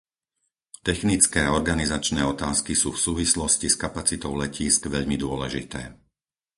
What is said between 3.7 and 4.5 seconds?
s kapacitou